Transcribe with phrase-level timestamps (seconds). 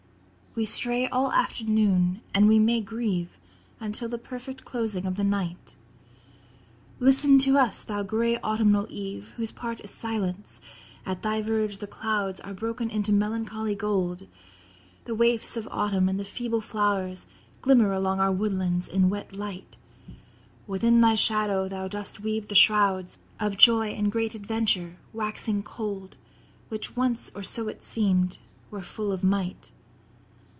[0.53, 3.37] We stray all afternoon, and we may grieve
[3.79, 5.77] Until the perfect closing of the night.
[6.99, 10.59] Listen to us, thou gray Autumnal Eve, Whose part is silence.
[11.05, 14.27] At thy verge the clouds Are broken into melancholy gold;
[15.05, 17.27] The waifs of Autumn and the feeble flow'rs
[17.61, 19.77] Glimmer along our woodlands in wet light;
[20.67, 26.17] Within thy shadow thou dost weave the shrouds Of joy and great adventure, waxing cold,
[26.67, 28.37] Which once, or so it seemed,
[28.69, 29.71] were full of might.